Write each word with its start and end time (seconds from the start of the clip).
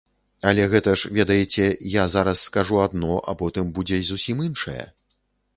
Але 0.51 0.63
гэта 0.71 0.93
ж, 1.01 1.11
ведаеце, 1.17 1.67
я 2.03 2.07
зараз 2.15 2.41
скажу 2.47 2.81
адно, 2.87 3.21
а 3.29 3.37
потым 3.43 3.71
будзе 3.79 4.01
зусім 4.11 4.37
іншае. 4.49 4.83